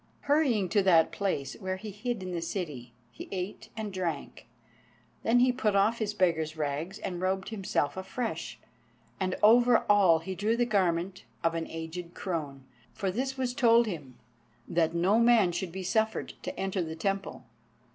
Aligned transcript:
Hurrying 0.21 0.67
to 0.69 0.81
that 0.81 1.11
place 1.11 1.53
where 1.59 1.77
he 1.77 1.91
hid 1.91 2.23
in 2.23 2.31
the 2.31 2.41
city, 2.41 2.91
he 3.11 3.29
ate 3.31 3.69
and 3.77 3.93
drank. 3.93 4.47
Then 5.21 5.37
he 5.41 5.51
put 5.51 5.75
off 5.75 5.99
his 5.99 6.15
beggar's 6.15 6.57
rags, 6.57 6.97
and 6.97 7.21
robed 7.21 7.49
himself 7.49 7.95
afresh, 7.95 8.57
and 9.19 9.35
over 9.43 9.83
all 9.87 10.17
drew 10.17 10.57
the 10.57 10.65
garment 10.65 11.25
of 11.43 11.53
an 11.53 11.67
aged 11.67 12.15
crone, 12.15 12.63
for 12.95 13.11
this 13.11 13.37
was 13.37 13.53
told 13.53 13.85
him, 13.85 14.17
that 14.67 14.95
no 14.95 15.19
man 15.19 15.51
should 15.51 15.71
be 15.71 15.83
suffered 15.83 16.33
to 16.41 16.59
enter 16.59 16.81
the 16.81 16.95
Temple. 16.95 17.45